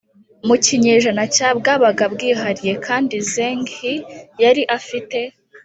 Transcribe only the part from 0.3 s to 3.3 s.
mu kinyejana cya bwabaga bwihariye kandi